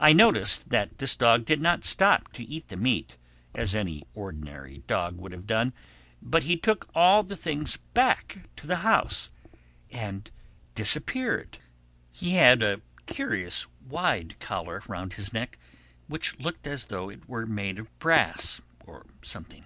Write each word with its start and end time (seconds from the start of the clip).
I 0.00 0.12
noticed 0.12 0.70
that 0.70 0.98
this 0.98 1.14
dog 1.14 1.44
did 1.44 1.60
not 1.60 1.84
stop 1.84 2.32
to 2.32 2.42
eat 2.42 2.66
the 2.66 2.76
meat, 2.76 3.16
as 3.54 3.76
any 3.76 4.02
ordinary 4.12 4.78
dog 4.88 5.18
would 5.18 5.30
have 5.30 5.46
done, 5.46 5.72
but 6.20 6.42
he 6.42 6.56
took 6.56 6.90
all 6.96 7.22
the 7.22 7.36
things 7.36 7.76
back 7.94 8.48
to 8.56 8.66
the 8.66 8.78
house 8.82 9.30
and 9.88 10.28
disappeared. 10.74 11.58
He 12.10 12.30
had 12.30 12.60
a 12.60 12.80
curious 13.06 13.68
wide 13.88 14.34
collar 14.40 14.82
round 14.88 15.12
his 15.12 15.32
neck 15.32 15.60
which 16.08 16.40
looked 16.40 16.66
as 16.66 16.86
though 16.86 17.08
it 17.08 17.28
were 17.28 17.46
made 17.46 17.78
of 17.78 17.98
brass 18.00 18.60
or 18.80 19.06
something. 19.22 19.64